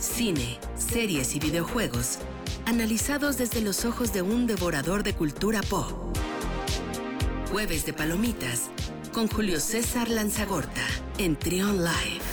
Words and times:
cine, 0.00 0.58
series 0.76 1.36
y 1.36 1.40
videojuegos, 1.40 2.18
analizados 2.64 3.36
desde 3.36 3.60
los 3.60 3.84
ojos 3.84 4.12
de 4.12 4.22
un 4.22 4.46
devorador 4.46 5.02
de 5.02 5.12
cultura 5.12 5.60
pop. 5.60 5.92
Jueves 7.50 7.84
de 7.84 7.92
Palomitas 7.92 8.70
con 9.12 9.28
Julio 9.28 9.60
César 9.60 10.08
Lanzagorta 10.08 10.86
en 11.18 11.36
Trion 11.36 11.78
Live. 11.78 12.24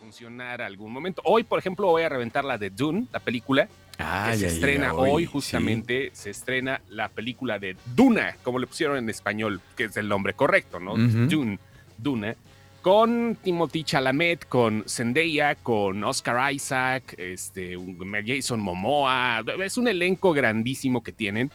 Funcionar 0.00 0.62
algún 0.62 0.92
momento. 0.92 1.20
Hoy, 1.24 1.44
por 1.44 1.58
ejemplo, 1.58 1.88
voy 1.88 2.02
a 2.02 2.08
reventar 2.08 2.44
la 2.44 2.56
de 2.56 2.70
Dune, 2.70 3.06
la 3.12 3.20
película. 3.20 3.68
que 3.98 4.36
se 4.38 4.46
estrena 4.46 4.94
hoy, 4.94 5.26
justamente, 5.26 6.10
se 6.14 6.30
estrena 6.30 6.80
la 6.88 7.10
película 7.10 7.58
de 7.58 7.76
Duna, 7.94 8.36
como 8.42 8.58
le 8.58 8.66
pusieron 8.66 8.96
en 8.96 9.10
español, 9.10 9.60
que 9.76 9.84
es 9.84 9.96
el 9.98 10.08
nombre 10.08 10.32
correcto, 10.32 10.80
¿no? 10.80 10.96
Dune, 10.96 11.58
Duna 11.98 12.34
con 12.82 13.36
Timothy 13.42 13.84
Chalamet, 13.84 14.48
con 14.48 14.84
Zendaya, 14.88 15.54
con 15.54 16.02
Oscar 16.04 16.52
Isaac, 16.52 17.14
este, 17.18 17.76
Jason 18.26 18.60
Momoa. 18.60 19.42
Es 19.62 19.76
un 19.76 19.88
elenco 19.88 20.32
grandísimo 20.32 21.02
que 21.02 21.12
tienen 21.12 21.50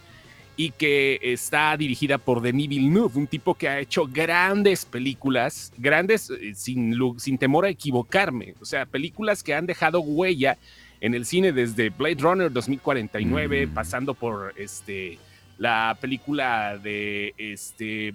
y 0.57 0.71
que 0.71 1.19
está 1.21 1.75
dirigida 1.75 2.17
por 2.17 2.41
Denis 2.41 2.69
Villeneuve, 2.69 3.17
un 3.17 3.27
tipo 3.27 3.55
que 3.55 3.67
ha 3.67 3.79
hecho 3.79 4.07
grandes 4.07 4.85
películas, 4.85 5.73
grandes 5.77 6.29
eh, 6.29 6.53
sin, 6.55 6.95
sin 7.17 7.37
temor 7.37 7.65
a 7.65 7.69
equivocarme, 7.69 8.55
o 8.61 8.65
sea, 8.65 8.85
películas 8.85 9.43
que 9.43 9.53
han 9.53 9.65
dejado 9.65 9.99
huella 9.99 10.57
en 11.01 11.13
el 11.13 11.25
cine 11.25 11.51
desde 11.51 11.89
Blade 11.89 12.17
Runner 12.19 12.51
2049, 12.51 13.67
mm. 13.67 13.73
pasando 13.73 14.13
por 14.13 14.53
este 14.55 15.17
la 15.57 15.97
película 16.01 16.77
de 16.77 17.33
este 17.37 18.13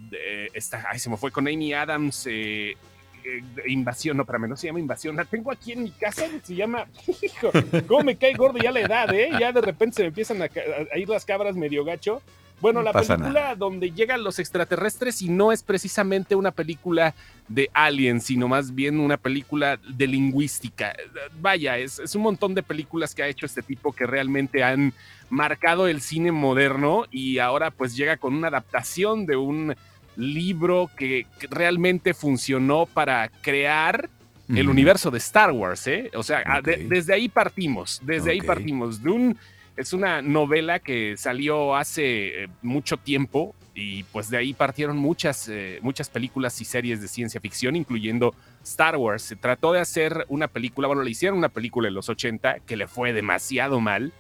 esta, 0.52 0.84
ay, 0.90 0.98
se 0.98 1.08
me 1.08 1.16
fue 1.16 1.30
con 1.30 1.48
Amy 1.48 1.72
Adams 1.72 2.26
eh, 2.28 2.76
eh, 3.24 3.42
invasión, 3.66 4.16
no, 4.16 4.24
para 4.24 4.38
no 4.38 4.56
se 4.56 4.66
llama 4.66 4.80
invasión, 4.80 5.16
la 5.16 5.24
tengo 5.24 5.50
aquí 5.52 5.72
en 5.72 5.82
mi 5.82 5.90
casa, 5.90 6.26
se 6.42 6.54
llama, 6.54 6.86
hijo, 7.22 7.50
cómo 7.86 8.04
me 8.04 8.16
cae 8.16 8.34
gordo 8.34 8.58
ya 8.58 8.70
la 8.70 8.80
edad, 8.80 9.12
¿eh? 9.14 9.30
Ya 9.38 9.52
de 9.52 9.60
repente 9.60 9.96
se 9.96 10.02
me 10.02 10.08
empiezan 10.08 10.42
a, 10.42 10.48
ir 10.96 11.08
las 11.08 11.24
cabras 11.24 11.56
medio 11.56 11.84
gacho. 11.84 12.22
Bueno, 12.60 12.82
la 12.82 12.92
película 12.92 13.54
donde 13.54 13.90
llegan 13.90 14.22
los 14.22 14.38
extraterrestres 14.38 15.22
y 15.22 15.30
no 15.30 15.50
es 15.50 15.62
precisamente 15.62 16.34
una 16.34 16.50
película 16.50 17.14
de 17.48 17.70
aliens, 17.72 18.24
sino 18.24 18.48
más 18.48 18.74
bien 18.74 19.00
una 19.00 19.16
película 19.16 19.78
de 19.78 20.06
lingüística. 20.06 20.94
Vaya, 21.40 21.78
es, 21.78 21.98
es, 21.98 22.14
un 22.14 22.20
montón 22.20 22.54
de 22.54 22.62
películas 22.62 23.14
que 23.14 23.22
ha 23.22 23.28
hecho 23.28 23.46
este 23.46 23.62
tipo 23.62 23.94
que 23.94 24.04
realmente 24.04 24.62
han 24.62 24.92
marcado 25.30 25.88
el 25.88 26.02
cine 26.02 26.32
moderno 26.32 27.06
y 27.10 27.38
ahora 27.38 27.70
pues 27.70 27.96
llega 27.96 28.18
con 28.18 28.34
una 28.34 28.48
adaptación 28.48 29.24
de 29.24 29.36
un 29.36 29.74
libro 30.20 30.90
que, 30.96 31.26
realmente 31.50 32.14
funcionó 32.14 32.86
para 32.86 33.28
crear 33.40 34.08
el 34.48 34.68
universo 34.68 35.12
de 35.12 35.18
Star 35.18 35.52
Wars, 35.52 35.86
¿eh? 35.86 36.10
O 36.14 36.24
sea, 36.24 36.60
desde 36.62 37.14
ahí 37.14 37.28
partimos, 37.28 38.00
desde 38.04 38.32
ahí 38.32 38.40
partimos. 38.40 39.00
Dune 39.00 39.36
es 39.76 39.92
una 39.92 40.20
novela 40.22 40.80
que 40.80 41.16
salió 41.16 41.76
hace 41.76 42.44
eh, 42.44 42.48
mucho 42.60 42.96
tiempo 42.96 43.54
y 43.74 44.02
pues 44.04 44.28
de 44.28 44.36
ahí 44.36 44.52
partieron 44.52 44.98
muchas, 44.98 45.48
eh, 45.48 45.78
muchas 45.82 46.10
películas 46.10 46.60
y 46.60 46.64
series 46.64 47.00
de 47.00 47.08
ciencia 47.08 47.40
ficción, 47.40 47.76
incluyendo 47.76 48.34
Star 48.62 48.96
Wars. 48.96 49.22
Se 49.22 49.36
trató 49.36 49.72
de 49.72 49.80
hacer 49.80 50.26
una 50.28 50.48
película, 50.48 50.88
bueno, 50.88 51.02
le 51.02 51.10
hicieron 51.10 51.38
una 51.38 51.48
película 51.48 51.88
en 51.88 51.94
los 51.94 52.08
80 52.08 52.60
que 52.60 52.76
le 52.76 52.88
fue 52.88 53.12
demasiado 53.12 53.80
mal. 53.80 54.12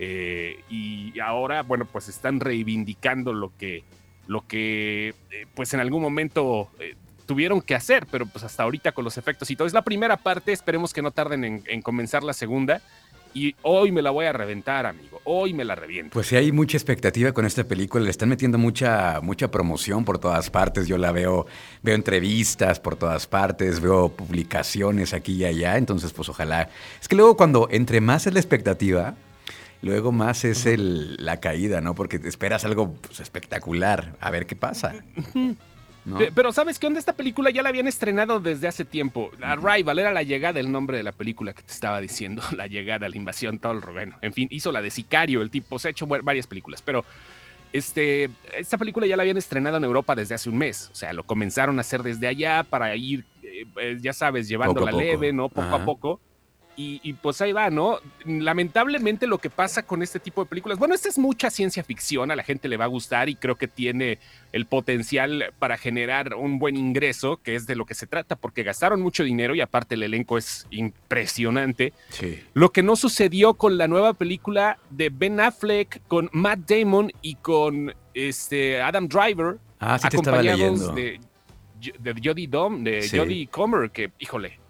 Eh, 0.00 0.60
y 0.68 1.18
ahora, 1.20 1.62
bueno, 1.62 1.86
pues 1.90 2.08
están 2.08 2.38
reivindicando 2.38 3.32
lo 3.32 3.52
que 3.56 3.82
lo 4.28 4.46
que 4.46 5.14
eh, 5.30 5.46
pues 5.54 5.74
en 5.74 5.80
algún 5.80 6.02
momento 6.02 6.68
eh, 6.78 6.94
tuvieron 7.26 7.60
que 7.60 7.74
hacer, 7.74 8.06
pero 8.10 8.26
pues 8.26 8.44
hasta 8.44 8.62
ahorita 8.62 8.92
con 8.92 9.04
los 9.04 9.18
efectos 9.18 9.50
y 9.50 9.56
todo. 9.56 9.66
Es 9.66 9.74
la 9.74 9.82
primera 9.82 10.18
parte, 10.18 10.52
esperemos 10.52 10.92
que 10.92 11.02
no 11.02 11.10
tarden 11.10 11.64
en, 11.66 11.82
comenzar 11.82 12.22
la 12.22 12.34
segunda. 12.34 12.80
Y 13.34 13.54
hoy 13.62 13.92
me 13.92 14.00
la 14.00 14.10
voy 14.10 14.24
a 14.24 14.32
reventar, 14.32 14.86
amigo. 14.86 15.20
Hoy 15.24 15.52
me 15.52 15.64
la 15.64 15.74
reviento. 15.74 16.12
Pues 16.14 16.28
sí, 16.28 16.36
hay 16.36 16.50
mucha 16.50 16.78
expectativa 16.78 17.32
con 17.32 17.44
esta 17.44 17.64
película. 17.64 18.02
Le 18.02 18.10
están 18.10 18.30
metiendo 18.30 18.56
mucha, 18.56 19.20
mucha 19.22 19.50
promoción 19.50 20.04
por 20.04 20.18
todas 20.18 20.50
partes. 20.50 20.88
Yo 20.88 20.96
la 20.96 21.12
veo, 21.12 21.46
veo 21.82 21.94
entrevistas 21.94 22.80
por 22.80 22.96
todas 22.96 23.26
partes, 23.26 23.80
veo 23.80 24.08
publicaciones 24.08 25.12
aquí 25.12 25.34
y 25.34 25.44
allá. 25.44 25.76
Entonces, 25.76 26.12
pues 26.12 26.28
ojalá. 26.30 26.70
Es 27.00 27.06
que 27.06 27.16
luego 27.16 27.36
cuando 27.36 27.68
entre 27.70 28.00
más 28.00 28.26
es 28.26 28.32
la 28.32 28.40
expectativa, 28.40 29.14
Luego 29.80 30.10
más 30.10 30.44
es 30.44 30.66
el, 30.66 31.16
la 31.24 31.38
caída, 31.38 31.80
¿no? 31.80 31.94
Porque 31.94 32.18
te 32.18 32.28
esperas 32.28 32.64
algo 32.64 32.94
pues, 32.94 33.20
espectacular. 33.20 34.16
A 34.20 34.30
ver 34.30 34.46
qué 34.46 34.56
pasa. 34.56 34.94
Pero 36.34 36.52
¿sabes 36.52 36.78
qué 36.78 36.86
onda? 36.86 36.98
Esta 36.98 37.12
película 37.12 37.50
ya 37.50 37.62
la 37.62 37.68
habían 37.68 37.86
estrenado 37.86 38.40
desde 38.40 38.66
hace 38.66 38.84
tiempo. 38.84 39.30
Arrival 39.40 39.98
era 39.98 40.12
la 40.12 40.22
llegada, 40.22 40.58
el 40.58 40.72
nombre 40.72 40.96
de 40.96 41.02
la 41.02 41.12
película 41.12 41.52
que 41.52 41.62
te 41.62 41.72
estaba 41.72 42.00
diciendo. 42.00 42.42
La 42.56 42.66
llegada, 42.66 43.08
la 43.08 43.16
invasión, 43.16 43.58
todo 43.58 43.72
el 43.72 43.80
bueno. 43.80 44.16
En 44.20 44.32
fin, 44.32 44.48
hizo 44.50 44.72
la 44.72 44.82
de 44.82 44.90
Sicario, 44.90 45.42
el 45.42 45.50
tipo. 45.50 45.78
Se 45.78 45.88
ha 45.88 45.90
hecho 45.90 46.06
varias 46.06 46.46
películas, 46.46 46.82
pero 46.82 47.04
este, 47.72 48.30
esta 48.56 48.78
película 48.78 49.06
ya 49.06 49.16
la 49.16 49.22
habían 49.22 49.36
estrenado 49.36 49.76
en 49.76 49.84
Europa 49.84 50.16
desde 50.16 50.34
hace 50.34 50.48
un 50.48 50.58
mes. 50.58 50.90
O 50.92 50.94
sea, 50.94 51.12
lo 51.12 51.24
comenzaron 51.24 51.78
a 51.78 51.82
hacer 51.82 52.02
desde 52.02 52.26
allá 52.26 52.64
para 52.64 52.96
ir, 52.96 53.24
eh, 53.42 53.64
eh, 53.80 53.98
ya 54.00 54.12
sabes, 54.12 54.48
llevándola 54.48 54.90
leve, 54.90 55.32
¿no? 55.32 55.48
Poco 55.48 55.74
a 55.74 55.84
poco 55.84 56.20
y, 56.80 57.12
pues 57.14 57.40
ahí 57.40 57.52
va, 57.52 57.70
¿no? 57.70 57.98
Lamentablemente 58.24 59.26
lo 59.26 59.38
que 59.38 59.50
pasa 59.50 59.82
con 59.82 60.00
este 60.00 60.20
tipo 60.20 60.44
de 60.44 60.48
películas, 60.48 60.78
bueno, 60.78 60.94
esta 60.94 61.08
es 61.08 61.18
mucha 61.18 61.50
ciencia 61.50 61.82
ficción, 61.82 62.30
a 62.30 62.36
la 62.36 62.44
gente 62.44 62.68
le 62.68 62.76
va 62.76 62.84
a 62.84 62.88
gustar 62.88 63.28
y 63.28 63.34
creo 63.34 63.56
que 63.56 63.66
tiene 63.66 64.20
el 64.52 64.64
potencial 64.64 65.52
para 65.58 65.76
generar 65.76 66.34
un 66.34 66.60
buen 66.60 66.76
ingreso, 66.76 67.38
que 67.42 67.56
es 67.56 67.66
de 67.66 67.74
lo 67.74 67.84
que 67.84 67.94
se 67.94 68.06
trata, 68.06 68.36
porque 68.36 68.62
gastaron 68.62 69.02
mucho 69.02 69.24
dinero 69.24 69.56
y 69.56 69.60
aparte 69.60 69.96
el 69.96 70.04
elenco 70.04 70.38
es 70.38 70.68
impresionante. 70.70 71.94
Sí. 72.10 72.44
Lo 72.54 72.70
que 72.70 72.84
no 72.84 72.94
sucedió 72.94 73.54
con 73.54 73.76
la 73.76 73.88
nueva 73.88 74.14
película 74.14 74.78
de 74.90 75.10
Ben 75.10 75.40
Affleck, 75.40 76.00
con 76.06 76.30
Matt 76.32 76.60
Damon 76.60 77.10
y 77.22 77.34
con 77.34 77.92
este 78.14 78.80
Adam 78.80 79.08
Driver, 79.08 79.58
ah, 79.80 79.98
sí 79.98 80.06
acompañados 80.06 80.94
de, 80.94 81.18
de 81.98 82.14
Jodie 82.22 82.46
Dom, 82.46 82.84
de 82.84 83.08
Jodie 83.08 83.48
Comer, 83.48 83.90
que, 83.90 84.12
híjole, 84.20 84.60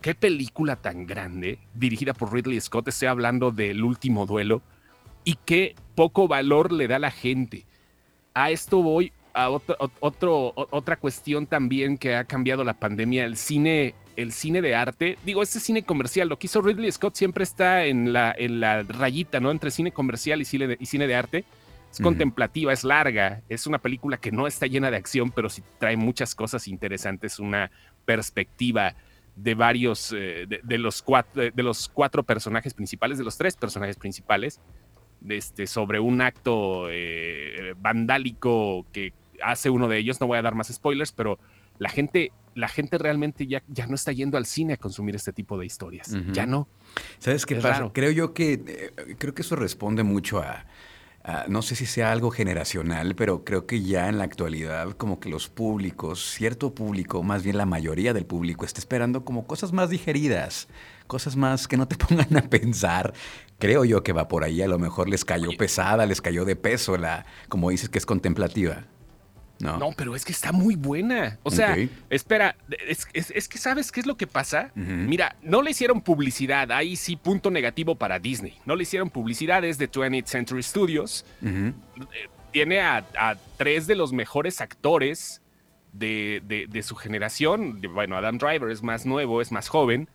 qué 0.00 0.14
película 0.14 0.76
tan 0.76 1.06
grande, 1.06 1.58
dirigida 1.74 2.14
por 2.14 2.32
Ridley 2.32 2.60
Scott, 2.60 2.88
estoy 2.88 3.08
hablando 3.08 3.50
del 3.50 3.82
último 3.82 4.26
duelo, 4.26 4.62
y 5.24 5.36
qué 5.44 5.74
poco 5.94 6.28
valor 6.28 6.72
le 6.72 6.88
da 6.88 6.98
la 6.98 7.10
gente. 7.10 7.66
A 8.34 8.50
esto 8.50 8.82
voy 8.82 9.12
a 9.34 9.50
otro, 9.50 10.52
otra 10.54 10.96
cuestión 10.96 11.46
también 11.46 11.98
que 11.98 12.16
ha 12.16 12.24
cambiado 12.24 12.64
la 12.64 12.74
pandemia, 12.74 13.24
el 13.24 13.36
cine, 13.36 13.94
el 14.16 14.32
cine 14.32 14.62
de 14.62 14.74
arte. 14.74 15.18
Digo, 15.24 15.42
este 15.42 15.60
cine 15.60 15.82
comercial, 15.82 16.28
lo 16.28 16.38
que 16.38 16.46
hizo 16.46 16.62
Ridley 16.62 16.90
Scott 16.90 17.14
siempre 17.14 17.44
está 17.44 17.84
en 17.84 18.12
la, 18.12 18.34
en 18.36 18.60
la 18.60 18.82
rayita, 18.84 19.40
¿no? 19.40 19.50
Entre 19.50 19.70
cine 19.70 19.92
comercial 19.92 20.40
y 20.40 20.44
cine 20.44 20.66
de, 20.66 20.76
y 20.80 20.86
cine 20.86 21.06
de 21.06 21.14
arte. 21.14 21.44
Es 21.90 22.00
contemplativa, 22.00 22.72
es 22.72 22.84
larga, 22.84 23.40
es 23.48 23.66
una 23.66 23.78
película 23.78 24.18
que 24.18 24.30
no 24.30 24.46
está 24.46 24.66
llena 24.66 24.90
de 24.90 24.98
acción, 24.98 25.30
pero 25.30 25.48
sí 25.48 25.62
trae 25.78 25.96
muchas 25.96 26.34
cosas 26.34 26.68
interesantes, 26.68 27.38
una 27.38 27.70
perspectiva 28.04 28.94
de 29.42 29.54
varios, 29.54 30.12
eh, 30.16 30.46
de, 30.46 30.78
los 30.78 31.02
cuatro, 31.02 31.42
de, 31.42 31.62
los 31.62 31.88
cuatro 31.88 32.22
personajes 32.22 32.74
principales, 32.74 33.18
de 33.18 33.24
los 33.24 33.38
tres 33.38 33.56
personajes 33.56 33.96
principales, 33.96 34.60
este, 35.28 35.66
sobre 35.66 36.00
un 36.00 36.20
acto 36.20 36.88
eh, 36.90 37.74
vandálico 37.78 38.86
que 38.92 39.12
hace 39.42 39.70
uno 39.70 39.88
de 39.88 39.98
ellos. 39.98 40.20
No 40.20 40.26
voy 40.26 40.38
a 40.38 40.42
dar 40.42 40.54
más 40.54 40.68
spoilers, 40.68 41.12
pero 41.12 41.38
la 41.78 41.88
gente, 41.88 42.32
la 42.54 42.68
gente 42.68 42.98
realmente 42.98 43.46
ya, 43.46 43.62
ya 43.68 43.86
no 43.86 43.94
está 43.94 44.12
yendo 44.12 44.36
al 44.36 44.46
cine 44.46 44.74
a 44.74 44.76
consumir 44.76 45.14
este 45.14 45.32
tipo 45.32 45.56
de 45.56 45.66
historias. 45.66 46.16
Ya 46.32 46.46
no. 46.46 46.68
¿Sabes 47.18 47.46
qué 47.46 47.56
pasa? 47.56 47.90
Creo 47.92 48.10
yo 48.10 48.34
que, 48.34 48.54
eh, 48.54 49.14
creo 49.18 49.34
que 49.34 49.42
eso 49.42 49.54
responde 49.54 50.02
mucho 50.02 50.40
a 50.40 50.66
Ah, 51.30 51.44
no 51.46 51.60
sé 51.60 51.76
si 51.76 51.84
sea 51.84 52.10
algo 52.10 52.30
generacional, 52.30 53.14
pero 53.14 53.44
creo 53.44 53.66
que 53.66 53.82
ya 53.82 54.08
en 54.08 54.16
la 54.16 54.24
actualidad 54.24 54.92
como 54.92 55.20
que 55.20 55.28
los 55.28 55.50
públicos, 55.50 56.24
cierto 56.24 56.74
público, 56.74 57.22
más 57.22 57.42
bien 57.42 57.58
la 57.58 57.66
mayoría 57.66 58.14
del 58.14 58.24
público, 58.24 58.64
está 58.64 58.80
esperando 58.80 59.26
como 59.26 59.46
cosas 59.46 59.74
más 59.74 59.90
digeridas, 59.90 60.68
cosas 61.06 61.36
más 61.36 61.68
que 61.68 61.76
no 61.76 61.86
te 61.86 61.96
pongan 62.06 62.34
a 62.34 62.48
pensar. 62.48 63.12
Creo 63.58 63.84
yo 63.84 64.02
que 64.02 64.14
va 64.14 64.26
por 64.26 64.42
ahí, 64.42 64.62
a 64.62 64.68
lo 64.68 64.78
mejor 64.78 65.10
les 65.10 65.26
cayó 65.26 65.50
pesada, 65.58 66.06
les 66.06 66.22
cayó 66.22 66.46
de 66.46 66.56
peso, 66.56 66.96
la, 66.96 67.26
como 67.50 67.68
dices 67.68 67.90
que 67.90 67.98
es 67.98 68.06
contemplativa. 68.06 68.86
No. 69.60 69.92
pero 69.96 70.14
es 70.14 70.24
que 70.24 70.32
está 70.32 70.52
muy 70.52 70.76
buena. 70.76 71.38
O 71.42 71.50
sea, 71.50 71.76
espera, 72.10 72.56
es, 72.86 73.06
que 73.48 73.58
sabes 73.58 73.90
qué 73.90 74.00
es 74.00 74.06
lo 74.06 74.16
que 74.16 74.26
pasa. 74.26 74.70
Mira, 74.74 75.36
no 75.42 75.62
le 75.62 75.70
hicieron 75.72 76.00
publicidad. 76.00 76.70
Ahí 76.72 76.96
sí, 76.96 77.16
punto 77.16 77.50
negativo 77.50 77.96
para 77.96 78.18
Disney. 78.18 78.58
No 78.64 78.76
le 78.76 78.82
hicieron 78.82 79.10
publicidad, 79.10 79.64
es 79.64 79.78
de 79.78 79.90
20th 79.90 80.26
Century 80.26 80.62
Studios. 80.62 81.24
Eh, 81.42 81.72
tiene 82.52 82.80
a, 82.80 83.04
tres 83.56 83.86
de 83.86 83.94
los 83.94 84.12
mejores 84.12 84.60
actores 84.60 85.42
de, 85.92 86.40
de 86.68 86.82
su 86.82 86.94
generación. 86.94 87.80
Bueno, 87.92 88.16
Adam 88.16 88.38
Driver 88.38 88.70
es 88.70 88.82
más 88.82 89.06
nuevo, 89.06 89.40
es 89.40 89.50
más 89.50 89.68
joven 89.68 90.08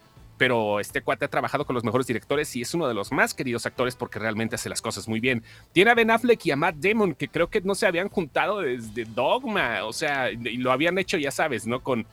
pero 0.44 0.81
este 0.81 1.01
cuate 1.01 1.24
ha 1.24 1.30
trabajado 1.30 1.63
con 1.63 1.74
los 1.74 1.86
mejores 1.86 2.06
directores 2.06 2.54
y 2.57 2.63
es 2.63 2.74
uno 2.74 2.86
de 2.86 2.94
los 2.94 3.13
más 3.13 3.34
queridos 3.34 3.66
actores 3.66 3.95
porque 3.95 4.19
realmente 4.19 4.56
hace 4.56 4.68
las 4.68 4.81
cosas 4.81 5.07
muy 5.07 5.22
bien. 5.22 5.42
Tiene 5.72 5.92
a 5.92 5.95
Ben 5.95 6.12
Affleck 6.12 6.45
y 6.45 6.51
a 6.51 6.57
Matt 6.57 6.75
Damon, 6.75 7.16
que 7.16 7.30
creo 7.30 7.50
que 7.50 7.62
no 7.62 7.75
se 7.75 7.88
habían 7.88 8.10
juntado 8.10 8.60
desde 8.60 9.06
Dogma, 9.06 9.86
o 9.86 9.94
sea, 9.94 10.30
y 10.31 10.57
lo 10.57 10.74
habían 10.74 10.98
hecho, 10.98 11.18
ya 11.18 11.31
sabes, 11.31 11.66
¿no? 11.66 11.81
Con 11.81 12.06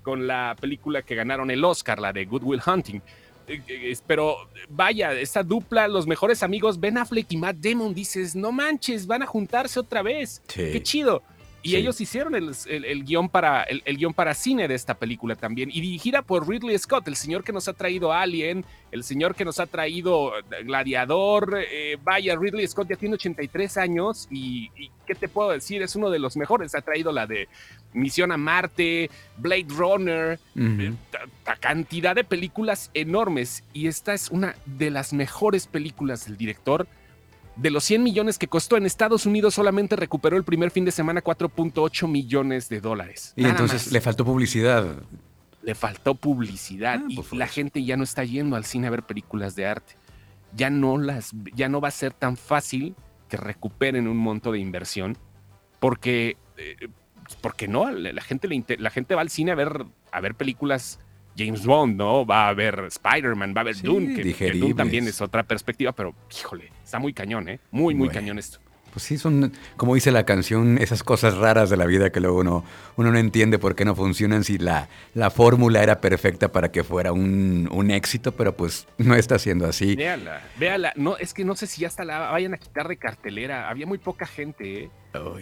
con 0.00 0.26
la 0.26 0.56
película 0.58 1.02
que 1.02 1.14
ganaron 1.14 1.50
el 1.50 1.62
Oscar, 1.62 1.98
la 1.98 2.14
de 2.14 2.24
Good 2.24 2.44
Will 2.44 2.62
Hunting. 2.66 3.02
Eh, 3.48 3.60
eh, 3.68 3.96
pero 4.06 4.48
vaya, 4.70 5.12
esta 5.12 5.42
dupla, 5.42 5.86
los 5.86 6.06
mejores 6.06 6.42
amigos 6.42 6.80
Ben 6.80 6.96
Affleck 6.96 7.30
y 7.32 7.36
Matt 7.36 7.56
Damon, 7.56 7.92
dices, 7.92 8.34
no 8.34 8.50
manches, 8.50 9.06
van 9.06 9.22
a 9.22 9.26
juntarse 9.26 9.78
otra 9.78 10.00
vez. 10.00 10.42
Qué 10.46 10.82
chido. 10.82 11.22
Y 11.64 11.76
ellos 11.76 11.98
hicieron 11.98 12.34
el, 12.34 13.04
guion 13.04 13.30
para, 13.30 13.62
el, 13.62 13.96
guion 13.96 14.12
para 14.12 14.34
cine 14.34 14.68
de 14.68 14.74
esta 14.74 14.92
película 14.92 15.34
también. 15.34 15.70
Y 15.70 15.80
dirigida 15.80 16.20
por 16.20 16.46
Ridley 16.46 16.78
Scott, 16.78 17.08
el 17.08 17.16
señor 17.16 17.42
que 17.42 17.54
nos 17.54 17.68
ha 17.68 17.72
traído 17.72 18.12
Alien, 18.12 18.66
el 18.92 19.02
señor 19.02 19.34
que 19.34 19.46
nos 19.46 19.58
ha 19.58 19.66
traído 19.66 20.38
eh, 20.38 20.42
Gladiador. 20.62 21.58
Eh, 21.58 21.96
vaya, 22.04 22.36
Ridley 22.36 22.68
Scott 22.68 22.88
ya 22.90 22.96
tiene 22.96 23.14
83 23.14 23.78
años 23.78 24.28
y, 24.30 24.70
¿qué 25.06 25.14
te 25.14 25.26
puedo 25.26 25.50
decir? 25.50 25.80
Es 25.80 25.96
uno 25.96 26.10
de 26.10 26.18
los 26.18 26.36
mejores. 26.36 26.74
Ha 26.74 26.82
traído 26.82 27.12
la 27.12 27.26
de 27.26 27.48
Misión 27.94 28.30
a 28.30 28.36
Marte, 28.36 29.10
Blade 29.38 29.66
Runner, 29.70 30.38
eh, 30.56 30.92
cantidad 31.60 32.14
de 32.14 32.24
películas 32.24 32.90
enormes. 32.92 33.64
Y 33.72 33.86
esta 33.86 34.12
es 34.12 34.28
una 34.28 34.54
de 34.66 34.90
las 34.90 35.14
mejores 35.14 35.66
películas 35.66 36.26
del 36.26 36.36
director 36.36 36.86
de 37.56 37.70
los 37.70 37.84
100 37.84 38.02
millones 38.02 38.38
que 38.38 38.48
costó 38.48 38.76
en 38.76 38.86
Estados 38.86 39.26
Unidos, 39.26 39.54
solamente 39.54 39.96
recuperó 39.96 40.36
el 40.36 40.44
primer 40.44 40.70
fin 40.70 40.84
de 40.84 40.90
semana 40.90 41.22
4.8 41.22 42.08
millones 42.08 42.68
de 42.68 42.80
dólares. 42.80 43.32
Y 43.36 43.44
entonces 43.44 43.92
le 43.92 44.00
faltó 44.00 44.24
publicidad. 44.24 44.96
Le 45.62 45.74
faltó 45.74 46.14
publicidad 46.14 47.00
ah, 47.02 47.06
y 47.08 47.16
pues 47.16 47.32
la 47.32 47.46
gente 47.46 47.82
ya 47.84 47.96
no 47.96 48.04
está 48.04 48.24
yendo 48.24 48.56
al 48.56 48.64
cine 48.64 48.88
a 48.88 48.90
ver 48.90 49.02
películas 49.02 49.56
de 49.56 49.66
arte. 49.66 49.94
Ya 50.54 50.70
no, 50.70 50.98
las, 50.98 51.30
ya 51.54 51.68
no 51.68 51.80
va 51.80 51.88
a 51.88 51.92
ser 51.92 52.12
tan 52.12 52.36
fácil 52.36 52.94
que 53.28 53.36
recuperen 53.36 54.06
un 54.08 54.16
monto 54.16 54.52
de 54.52 54.58
inversión 54.58 55.16
porque, 55.80 56.36
eh, 56.56 56.88
porque 57.40 57.66
no, 57.66 57.90
la 57.90 58.22
gente, 58.22 58.48
la 58.78 58.90
gente 58.90 59.14
va 59.14 59.22
al 59.22 59.30
cine 59.30 59.52
a 59.52 59.54
ver, 59.54 59.86
a 60.12 60.20
ver 60.20 60.34
películas 60.34 60.98
James 61.36 61.64
Bond, 61.64 61.96
¿no? 61.96 62.24
Va 62.24 62.46
a 62.46 62.48
haber 62.48 62.84
Spider-Man, 62.88 63.54
va 63.54 63.60
a 63.60 63.62
haber 63.62 63.80
Dune, 63.80 64.14
que, 64.14 64.52
Dune 64.52 64.74
también 64.74 65.06
es 65.08 65.20
otra 65.20 65.42
perspectiva, 65.42 65.92
pero 65.92 66.14
híjole, 66.36 66.70
está 66.82 66.98
muy 66.98 67.12
cañón, 67.12 67.48
¿eh? 67.48 67.60
Muy, 67.70 67.94
muy 67.94 68.08
cañón 68.08 68.38
esto. 68.38 68.58
Pues 68.94 69.02
sí, 69.02 69.18
son, 69.18 69.52
como 69.76 69.96
dice 69.96 70.12
la 70.12 70.24
canción, 70.24 70.78
esas 70.78 71.02
cosas 71.02 71.36
raras 71.36 71.68
de 71.68 71.76
la 71.76 71.84
vida 71.84 72.10
que 72.10 72.20
luego 72.20 72.38
uno, 72.38 72.64
uno 72.94 73.10
no 73.10 73.18
entiende 73.18 73.58
por 73.58 73.74
qué 73.74 73.84
no 73.84 73.96
funcionan 73.96 74.44
si 74.44 74.56
la, 74.56 74.88
la 75.14 75.30
fórmula 75.30 75.82
era 75.82 76.00
perfecta 76.00 76.52
para 76.52 76.70
que 76.70 76.84
fuera 76.84 77.10
un, 77.10 77.68
un, 77.72 77.90
éxito, 77.90 78.30
pero 78.30 78.56
pues 78.56 78.86
no 78.98 79.16
está 79.16 79.40
siendo 79.40 79.66
así. 79.66 79.96
Véala, 79.96 80.42
véala. 80.60 80.92
No, 80.94 81.16
es 81.16 81.34
que 81.34 81.44
no 81.44 81.56
sé 81.56 81.66
si 81.66 81.84
hasta 81.84 82.04
la 82.04 82.30
vayan 82.30 82.54
a 82.54 82.56
quitar 82.56 82.86
de 82.86 82.96
cartelera. 82.96 83.68
Había 83.68 83.84
muy 83.84 83.98
poca 83.98 84.26
gente, 84.26 84.84
¿eh? 84.84 84.90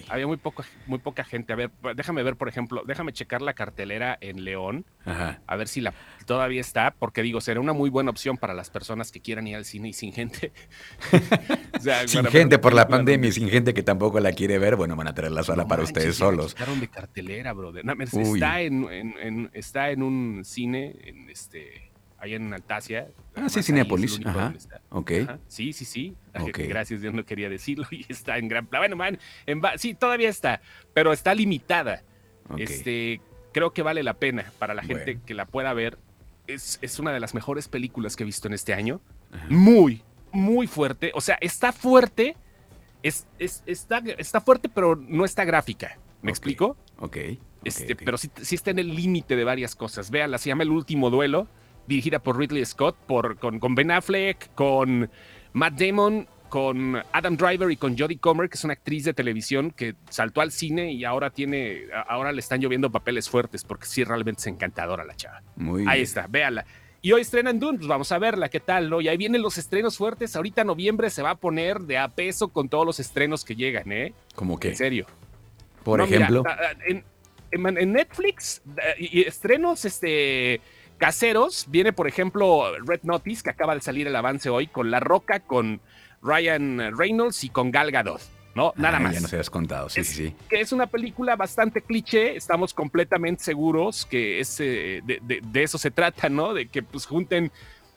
Había 0.09 0.27
muy, 0.27 0.37
poco, 0.37 0.65
muy 0.87 0.99
poca 0.99 1.25
gente. 1.25 1.53
A 1.53 1.57
ver, 1.57 1.71
déjame 1.97 2.23
ver, 2.23 2.37
por 2.37 2.49
ejemplo, 2.49 2.83
déjame 2.87 3.13
checar 3.13 3.41
la 3.43 3.55
cartelera 3.55 4.19
en 4.21 4.45
León, 4.45 4.85
a 5.05 5.57
ver 5.57 5.69
si 5.69 5.81
la 5.81 5.95
todavía 6.27 6.61
está, 6.61 6.95
porque 6.99 7.23
digo, 7.23 7.41
será 7.41 7.61
una 7.61 7.73
muy 7.73 7.91
buena 7.91 8.11
opción 8.11 8.37
para 8.37 8.55
las 8.55 8.71
personas 8.71 9.11
que 9.11 9.21
quieran 9.21 9.47
ir 9.47 9.57
al 9.57 9.65
cine 9.65 9.89
y 9.89 9.93
sin 9.93 10.13
gente. 10.13 10.53
sin 12.07 12.25
gente 12.27 12.59
por 12.59 12.75
la 12.75 12.87
pandemia 12.89 13.29
y 13.29 13.33
sin 13.33 13.49
gente 13.49 13.75
que 13.75 13.83
tampoco 13.83 14.21
la 14.21 14.33
quiere 14.33 14.59
ver, 14.59 14.77
bueno, 14.77 14.97
van 14.97 15.09
a 15.09 15.15
traer 15.15 15.33
la 15.33 15.43
sala 15.43 15.67
para 15.67 15.83
ustedes 15.83 16.17
solos. 16.17 16.55
de 16.81 16.89
cartelera, 16.89 17.53
brother. 17.53 17.85
está, 18.01 18.61
en, 18.61 19.51
está 19.53 19.91
en 19.91 20.03
un 20.03 20.43
cine, 20.45 20.97
en 21.05 21.31
este 21.31 21.92
ahí 22.23 22.35
en 22.35 22.55
Altacia. 22.55 23.09
Ah, 23.35 23.49
sí, 23.49 23.63
Cinepolis. 23.63 24.21
Ajá. 24.25 24.55
Ok. 24.91 25.11
Sí, 25.49 25.73
sí, 25.73 25.85
sí. 25.85 26.15
Gracias, 26.33 27.01
Dios 27.01 27.13
no 27.13 27.25
quería 27.25 27.51
decirlo. 27.51 27.87
Y 27.91 28.07
está 28.09 28.39
en 28.39 28.49
gran 28.49 28.67
plan. 28.67 28.81
Bueno, 28.81 28.97
man, 28.97 29.19
sí, 29.77 29.95
todavía 29.95 30.29
está, 30.29 30.63
pero 30.95 31.13
está 31.13 31.35
limitada. 31.35 32.05
Este, 32.57 33.21
creo 33.53 33.73
que 33.73 33.83
vale 33.83 34.03
la 34.03 34.15
pena 34.15 34.53
para 34.59 34.73
la 34.73 34.83
gente 34.83 35.19
que 35.27 35.35
la 35.35 35.47
pueda 35.47 35.73
ver. 35.75 35.99
Es, 36.47 36.79
es, 36.83 36.99
una 36.99 37.13
de 37.13 37.21
las 37.21 37.35
mejores 37.35 37.69
películas 37.69 38.17
que 38.17 38.23
he 38.23 38.27
visto 38.27 38.47
en 38.47 38.55
este 38.55 38.73
año. 38.73 39.01
Muy, 39.49 40.03
muy 40.31 40.67
fuerte. 40.67 41.11
O 41.15 41.21
sea, 41.21 41.39
está 41.41 41.73
fuerte. 41.73 42.37
Es, 43.03 43.27
es, 43.39 43.65
está, 43.67 43.99
está 44.19 44.41
fuerte, 44.41 44.69
pero 44.69 44.95
no 44.95 45.25
está 45.25 45.45
gráfica. 45.45 45.99
¿Me 46.21 46.31
explico? 46.31 46.77
Ok. 46.99 47.17
Este, 47.65 47.95
Pero 47.97 48.19
sí, 48.19 48.31
sí, 48.43 48.57
está 48.57 48.71
en 48.71 48.81
el 48.81 48.95
límite 48.95 49.35
de 49.35 49.45
varias 49.45 49.75
cosas. 49.75 50.11
Véanla, 50.11 50.39
se 50.39 50.49
llama 50.49 50.65
El 50.65 50.71
Último 50.71 51.11
Duelo 51.11 51.49
dirigida 51.87 52.19
por 52.19 52.39
Ridley 52.39 52.65
Scott, 52.65 52.97
por, 53.07 53.39
con, 53.39 53.59
con 53.59 53.75
Ben 53.75 53.91
Affleck, 53.91 54.55
con 54.55 55.11
Matt 55.53 55.75
Damon, 55.75 56.27
con 56.53 57.03
Adam 57.13 57.37
Driver 57.39 57.71
y 57.71 57.77
con 57.79 57.97
Jodie 57.97 58.19
Comer, 58.19 58.51
que 58.51 58.59
es 58.59 58.65
una 58.65 58.75
actriz 58.75 59.05
de 59.05 59.15
televisión 59.15 59.71
que 59.71 59.95
saltó 60.11 60.43
al 60.43 60.53
cine 60.53 60.93
y 60.93 61.03
ahora 61.05 61.31
tiene, 61.31 61.85
ahora 62.09 62.31
le 62.31 62.41
están 62.41 62.61
lloviendo 62.61 62.91
papeles 62.93 63.31
fuertes 63.31 63.65
porque 63.65 63.87
sí 63.87 64.05
realmente 64.05 64.41
es 64.41 64.47
encantadora 64.49 65.03
la 65.03 65.17
chava. 65.17 65.43
Muy 65.57 65.87
Ahí 65.89 66.03
está, 66.03 66.27
véala. 66.29 66.67
Y 67.01 67.13
hoy 67.13 67.23
estrenan 67.23 67.59
Dune, 67.59 67.79
pues 67.79 67.89
vamos 67.89 68.13
a 68.13 68.19
verla, 68.19 68.51
¿qué 68.51 68.61
tal? 68.61 68.91
¿no? 68.91 69.01
Y 69.01 69.09
ahí 69.09 69.17
vienen 69.17 69.41
los 69.41 69.57
estrenos 69.57 69.97
fuertes. 69.97 70.37
Ahorita 70.37 70.63
noviembre 70.63 71.09
se 71.09 71.23
va 71.23 71.31
a 71.31 71.35
poner 71.37 71.81
de 71.81 71.97
a 71.97 72.09
peso 72.09 72.49
con 72.49 72.69
todos 72.69 72.85
los 72.85 73.01
estrenos 73.01 73.47
que 73.47 73.57
llegan, 73.57 73.91
¿eh? 73.91 74.13
¿Cómo 74.35 74.61
que? 74.61 74.69
En 74.69 74.77
serio. 74.77 75.07
Por 75.83 76.03
ejemplo. 76.03 76.45
en, 76.87 77.03
en, 77.51 77.93
Netflix, 77.93 78.61
y 78.99 79.23
estrenos, 79.23 79.87
este 79.87 80.61
caseros, 81.03 81.67
viene 81.69 81.93
por 81.93 82.07
ejemplo 82.07 82.79
Red 82.87 83.01
Notice, 83.03 83.43
que 83.43 83.51
acaba 83.51 83.75
de 83.75 83.81
salir 83.81 84.07
el 84.07 84.15
avance 84.15 84.49
hoy, 84.49 84.69
con 84.69 84.93
La 84.93 85.01
Roca, 85.01 85.41
con 85.41 85.81
Ryan 86.23 86.97
Reynolds 86.97 87.43
y 87.43 87.49
con 87.49 87.73
Gal 87.73 87.91
Gadot. 87.91 88.21
¿no? 88.55 88.73
Nada 88.77 89.01
más. 89.01 89.15
Ya 89.15 89.21
nos 89.21 89.33
habías 89.33 89.51
contado, 89.51 89.89
sí, 89.89 90.05
sí, 90.05 90.15
sí. 90.29 90.37
Que 90.49 90.61
es 90.61 90.71
una 90.71 90.87
película 90.87 91.35
bastante 91.35 91.81
cliché, 91.81 92.37
estamos 92.37 92.73
completamente 92.73 93.43
seguros 93.43 94.07
que 94.07 94.39
es, 94.39 94.61
eh, 94.61 95.03
de, 95.05 95.63
eso 95.63 95.77
se 95.77 95.91
trata, 95.91 96.29
¿no? 96.29 96.55
De 96.55 96.69
que 96.69 96.85
pues 96.85 97.05
junten, 97.05 97.51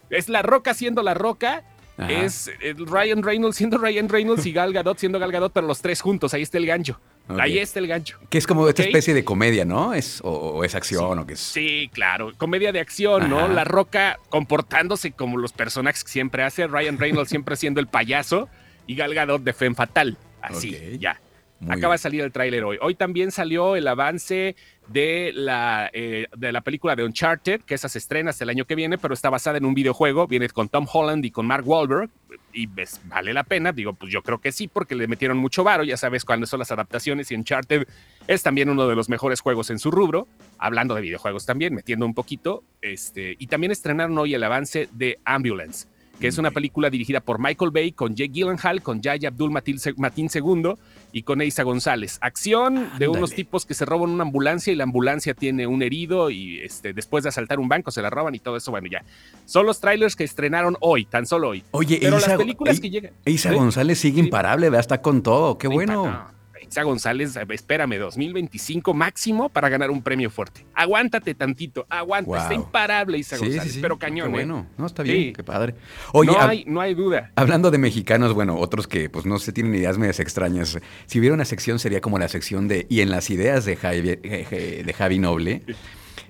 es 0.10 0.28
La 0.28 0.42
Roca 0.42 0.74
siendo 0.74 1.04
La 1.04 1.14
Roca, 1.14 1.62
es 1.98 2.52
Ryan 2.78 3.24
Reynolds 3.24 3.58
siendo 3.58 3.78
Ryan 3.78 4.10
Reynolds 4.10 4.46
y 4.46 4.52
Gal 4.52 4.74
Gadot 4.74 4.98
siendo 4.98 5.20
Gal 5.20 5.32
Gadot, 5.32 5.54
pero 5.54 5.68
los 5.68 5.82
tres 5.82 6.02
juntos, 6.02 6.34
ahí 6.34 6.42
está 6.42 6.58
el 6.58 6.66
gancho. 6.66 7.00
Ahí 7.28 7.58
está 7.58 7.80
el 7.80 7.88
gancho. 7.88 8.20
Que 8.30 8.38
es 8.38 8.46
como 8.46 8.68
esta 8.68 8.84
especie 8.84 9.14
de 9.14 9.24
comedia, 9.24 9.66
¿no? 9.66 9.94
Es, 9.94 10.22
o, 10.24 10.64
es 10.64 10.76
acción 10.76 11.18
o 11.18 11.26
qué 11.26 11.34
es. 11.34 11.40
Sí, 11.40 11.90
claro. 11.94 12.32
Comedia 12.38 12.72
de 12.72 12.80
acción, 12.80 13.30
¿no? 13.30 13.48
La 13.48 13.64
Roca 13.64 14.20
comportándose 14.30 15.12
como 15.12 15.38
los 15.38 15.52
personajes 15.52 16.04
que 16.04 16.12
siempre 16.12 16.44
hace. 16.44 16.68
Ryan 16.68 16.98
Reynolds 16.98 17.30
siempre 17.30 17.56
siendo 17.56 17.80
el 17.80 17.88
payaso. 17.88 18.50
Y 18.88 18.96
Gal 18.96 19.16
Gadot 19.16 19.42
de 19.42 19.54
Femme 19.54 19.76
Fatal. 19.76 20.18
Así, 20.42 20.78
ya. 21.00 21.20
Acaba 21.68 21.94
de 21.94 21.98
salir 21.98 22.22
el 22.22 22.32
tráiler 22.32 22.64
hoy. 22.64 22.78
Hoy 22.82 22.96
también 22.96 23.32
salió 23.32 23.76
el 23.76 23.88
avance 23.88 24.56
de 24.88 25.32
la, 25.34 25.90
eh, 25.94 26.28
de 26.36 26.52
la 26.52 26.62
película 26.62 26.96
de 26.96 27.04
Uncharted, 27.04 27.62
que 27.62 27.74
esas 27.74 27.96
estrenas 27.96 28.40
el 28.42 28.50
año 28.50 28.66
que 28.66 28.76
viene, 28.76 28.98
pero 28.98 29.14
está 29.14 29.30
basada 29.30 29.58
en 29.58 29.66
un 29.66 29.74
videojuego. 29.74 30.28
Viene 30.28 30.50
con 30.50 30.70
Tom 30.70 30.86
Holland 30.92 31.26
y 31.26 31.32
con 31.32 31.48
Mark 31.48 31.68
Wahlberg. 31.68 32.10
Y 32.54 32.68
ves, 32.68 33.02
vale 33.06 33.34
la 33.34 33.44
pena. 33.44 33.72
Digo, 33.72 33.94
pues 33.94 34.12
yo 34.12 34.22
creo 34.22 34.40
que 34.40 34.52
sí, 34.52 34.68
porque 34.68 34.96
le 34.96 35.08
metieron 35.08 35.38
mucho 35.38 35.64
varo. 35.64 35.84
Ya 35.84 35.98
sabes 35.98 36.26
cuándo 36.26 36.46
son 36.46 36.60
las 36.60 36.72
adaptaciones. 36.72 37.32
Y 37.32 37.36
Uncharted 37.36 37.88
es 38.28 38.44
también 38.44 38.70
uno 38.70 38.88
de 38.88 38.96
los 38.96 39.10
mejores 39.10 39.42
juegos 39.42 39.70
en 39.70 39.80
su 39.80 39.92
rubro. 39.92 40.28
Hablando 40.58 40.94
de 40.94 41.02
videojuegos 41.02 41.46
también, 41.46 41.74
metiendo 41.74 42.06
un 42.06 42.14
poquito. 42.14 42.64
Este, 42.82 43.36
y 43.40 43.48
también 43.48 43.72
estrenaron 43.72 44.18
hoy 44.18 44.34
el 44.34 44.44
avance 44.44 44.90
de 44.92 45.20
Ambulance 45.26 45.88
que 46.20 46.28
es 46.28 46.38
una 46.38 46.52
película 46.52 46.90
dirigida 46.90 47.20
por 47.20 47.40
Michael 47.40 47.72
Bay, 47.72 47.92
con 47.92 48.16
Jake 48.16 48.32
Gyllenhaal, 48.32 48.82
con 48.82 49.02
Jay 49.02 49.26
Abdul 49.26 49.52
Matin 49.52 50.30
II 50.34 50.74
y 51.12 51.24
con 51.24 51.42
Eisa 51.42 51.64
González. 51.64 52.18
Acción 52.22 52.90
de 52.98 53.08
unos 53.08 53.32
tipos 53.32 53.66
que 53.66 53.74
se 53.74 53.86
roban 53.86 54.10
una 54.10 54.24
ambulancia 54.24 54.72
y 54.72 54.76
la 54.76 54.84
ambulancia 54.84 55.34
tiene 55.34 55.68
un 55.68 55.82
herido 55.82 56.30
y 56.30 56.60
este, 56.60 56.94
después 56.94 57.24
de 57.24 57.30
asaltar 57.30 57.60
un 57.60 57.70
banco 57.70 57.92
se 57.92 58.02
la 58.02 58.10
roban 58.10 58.36
y 58.36 58.40
todo 58.40 58.58
eso. 58.58 58.72
Bueno, 58.72 58.88
ya. 58.90 59.04
Son 59.46 59.66
los 59.66 59.80
trailers 59.80 60.16
que 60.16 60.24
estrenaron 60.24 60.78
hoy, 60.82 61.06
tan 61.06 61.26
solo 61.26 61.50
hoy. 61.50 61.64
Oye, 61.72 62.00
Pero 62.02 62.20
las 62.20 62.34
películas 62.38 62.80
que 62.80 62.90
llegan. 62.90 63.14
Eisa 63.26 63.54
González 63.54 64.00
sigue 64.00 64.20
imparable, 64.20 64.70
¿verdad? 64.70 64.82
está 64.82 65.02
con 65.02 65.22
todo. 65.24 65.58
Qué 65.58 65.68
bueno. 65.68 66.35
Isa 66.76 66.84
González, 66.84 67.38
espérame, 67.38 67.98
2025 67.98 68.94
máximo 68.94 69.48
para 69.48 69.70
ganar 69.70 69.92
un 69.92 70.02
premio 70.02 70.30
fuerte. 70.30 70.66
Aguántate 70.74 71.34
tantito, 71.34 71.86
aguanta. 71.90 72.38
Está 72.38 72.54
imparable 72.54 73.18
Isa 73.18 73.38
González, 73.38 73.78
pero 73.82 73.98
cañón. 73.98 74.26
Qué 74.26 74.42
¿eh? 74.42 74.46
bueno, 74.46 74.68
no, 74.78 74.86
está 74.86 75.02
bien, 75.02 75.32
qué 75.32 75.42
padre. 75.42 75.76
Oye, 76.12 76.34
no 76.34 76.42
hay, 76.42 76.66
no 76.68 76.82
hay 76.82 76.94
duda. 76.94 77.32
Hablando 77.38 77.72
de 77.72 77.78
mexicanos, 77.78 78.34
bueno, 78.34 78.58
otros 78.58 78.90
que 78.90 79.10
pues 79.10 79.26
no 79.26 79.40
se 79.40 79.54
tienen 79.54 79.74
ideas 79.74 79.98
medias 79.98 80.20
extrañas. 80.20 80.78
Si 81.06 81.18
hubiera 81.18 81.34
una 81.34 81.46
sección 81.46 81.80
sería 81.80 82.02
como 82.02 82.20
la 82.20 82.28
sección 82.28 82.68
de 82.68 82.86
y 82.90 83.00
en 83.00 83.10
las 83.10 83.30
ideas 83.30 83.64
de 83.64 83.78
Javi, 83.78 84.02
de 84.02 84.96
Javi 84.98 85.18
Noble. 85.18 85.62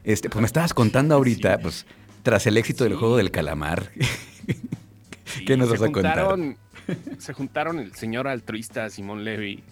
Este, 0.04 0.30
pues 0.30 0.42
me 0.42 0.46
estabas 0.46 0.76
contando 0.76 1.16
ahorita, 1.16 1.58
pues 1.58 1.88
tras 2.22 2.46
el 2.46 2.58
éxito 2.58 2.84
del 2.84 2.94
juego 2.98 3.18
del 3.18 3.32
calamar. 3.32 3.90
¿Qué 5.48 5.58
nos 5.58 5.72
vas 5.72 5.82
a 5.82 5.92
contar? 5.92 6.38
se 7.18 7.34
juntaron 7.34 7.80
el 7.80 7.96
señor 7.96 8.28
altruista 8.28 8.88
Simón 8.92 9.24
Levy 9.24 9.64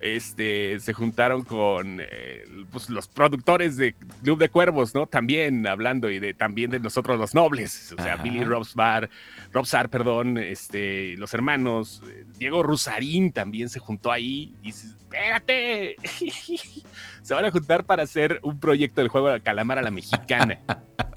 este, 0.00 0.78
se 0.80 0.92
juntaron 0.92 1.42
con 1.42 2.00
eh, 2.00 2.44
pues, 2.70 2.90
los 2.90 3.08
productores 3.08 3.76
de 3.76 3.94
Club 4.22 4.38
de 4.38 4.48
Cuervos, 4.48 4.94
¿no? 4.94 5.06
También 5.06 5.66
hablando 5.66 6.10
y 6.10 6.18
de 6.18 6.34
también 6.34 6.70
de 6.70 6.80
nosotros 6.80 7.18
los 7.18 7.34
nobles, 7.34 7.92
o 7.98 8.02
sea, 8.02 8.16
Billy 8.16 8.44
Robsar, 8.44 9.08
Robsar, 9.52 9.88
perdón, 9.88 10.38
este, 10.38 11.16
los 11.16 11.32
hermanos, 11.34 12.02
eh, 12.08 12.24
Diego 12.38 12.62
Rusarín 12.62 13.32
también 13.32 13.68
se 13.68 13.78
juntó 13.78 14.12
ahí 14.12 14.54
y 14.62 14.66
dice, 14.66 14.88
espérate, 14.88 15.96
se 17.22 17.34
van 17.34 17.44
a 17.44 17.50
juntar 17.50 17.84
para 17.84 18.02
hacer 18.02 18.40
un 18.42 18.60
proyecto 18.60 19.00
del 19.00 19.08
juego 19.08 19.28
de 19.28 19.40
calamar 19.40 19.78
a 19.78 19.82
la 19.82 19.90
mexicana. 19.90 20.60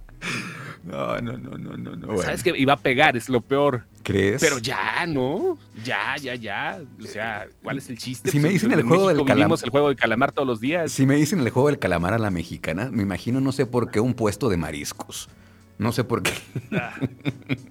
No, 0.89 1.21
no, 1.21 1.37
no, 1.37 1.77
no, 1.77 1.95
no. 1.95 2.17
Sabes 2.17 2.41
que 2.41 2.51
iba 2.57 2.73
a 2.73 2.77
pegar, 2.77 3.15
es 3.15 3.29
lo 3.29 3.41
peor. 3.41 3.83
¿Crees? 4.01 4.41
Pero 4.41 4.57
ya, 4.57 5.05
¿no? 5.07 5.59
Ya, 5.83 6.15
ya, 6.17 6.33
ya. 6.33 6.81
O 6.99 7.05
sea, 7.05 7.47
¿cuál 7.61 7.77
es 7.77 7.89
el 7.89 7.97
chiste? 7.99 8.31
Si 8.31 8.37
me 8.37 8.43
pues, 8.43 8.53
dicen 8.53 8.71
el 8.71 8.81
juego 8.81 9.07
del 9.07 9.23
calamar. 9.23 9.59
el 9.63 9.69
juego 9.69 9.87
del 9.89 9.97
calamar 9.97 10.31
todos 10.31 10.47
los 10.47 10.59
días. 10.59 10.91
Si 10.91 11.05
me 11.05 11.15
dicen 11.15 11.39
el 11.41 11.49
juego 11.51 11.67
del 11.67 11.77
calamar 11.77 12.13
a 12.13 12.17
la 12.17 12.31
mexicana, 12.31 12.89
me 12.91 13.03
imagino, 13.03 13.39
no 13.39 13.51
sé 13.51 13.67
por 13.67 13.91
qué, 13.91 13.99
un 13.99 14.15
puesto 14.15 14.49
de 14.49 14.57
mariscos. 14.57 15.29
No 15.77 15.93
sé 15.93 16.03
por 16.03 16.23
qué. 16.23 16.33
Ah, 16.73 16.93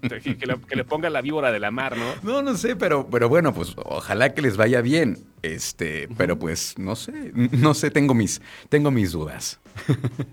que, 0.01 0.77
le, 0.77 0.85
ponga 0.85 1.11
la 1.11 1.21
víbora 1.21 1.53
de 1.53 1.61
la 1.61 1.71
mar, 1.71 1.97
¿no? 1.97 2.15
No, 2.23 2.41
no 2.41 2.57
sé, 2.57 2.75
pero, 2.75 3.07
pero 3.11 3.29
bueno, 3.29 3.53
pues 3.53 3.75
ojalá 3.77 4.33
que 4.33 4.41
les 4.41 4.57
vaya 4.57 4.81
bien. 4.81 5.19
Este, 5.43 6.09
pero 6.17 6.39
pues 6.39 6.79
no 6.79 6.97
sé, 6.97 7.33
no 7.35 7.75
sé, 7.75 7.91
tengo 7.91 8.15
mis, 8.15 8.41
tengo 8.71 8.91
mis 8.91 9.13
dudas. 9.13 9.61